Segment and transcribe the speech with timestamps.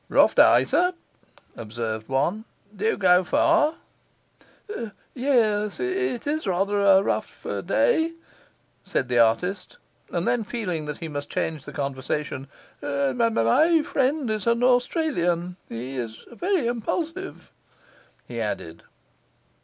[0.09, 0.93] 'Rough day, sir,'
[1.55, 2.43] observed one.
[2.75, 3.75] 'Do you go far?'
[5.13, 8.13] 'Yes, it's a rather a rough day,'
[8.83, 9.77] said the artist;
[10.09, 12.47] and then, feeling that he must change the conversation,
[12.81, 17.51] 'My friend is an Australian; he is very impulsive,'
[18.27, 18.81] he added.